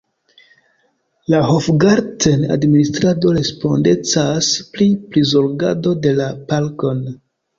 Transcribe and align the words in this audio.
La 1.33 1.41
Hofgarten-administrado 1.55 3.33
respondecas 3.37 4.49
pri 4.77 4.87
prizorgado 5.13 5.93
de 6.07 6.15
la 6.21 6.31
parkon. 6.53 7.05